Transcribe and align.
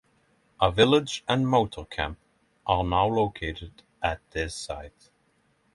A 0.59 0.71
village 0.71 1.23
and 1.27 1.47
motor 1.47 1.85
camp 1.85 2.17
are 2.65 2.83
now 2.83 3.05
located 3.05 3.83
at 4.01 4.19
this 4.31 4.55
site. 4.55 5.11